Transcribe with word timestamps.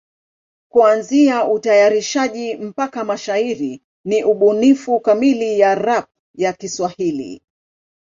Kuanzia 0.69 1.47
utayarishaji 1.47 2.55
mpaka 2.55 3.03
mashairi 3.03 3.81
ni 4.05 4.23
ubunifu 4.23 4.99
kamili 4.99 5.59
ya 5.59 5.75
rap 5.75 6.09
ya 6.35 6.53
Kiswahili. 6.53 7.41